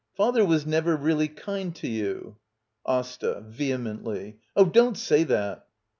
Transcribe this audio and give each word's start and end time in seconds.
Father 0.15 0.43
was 0.43 0.65
never 0.65 0.95
really 0.97 1.27
kind 1.27 1.75
to 1.75 1.87
you. 1.87 2.37
AsTA. 2.87 3.41
[Vehemently.] 3.49 4.39
Oh, 4.55 4.65
don't 4.65 4.97
say 4.97 5.23
that! 5.25 5.67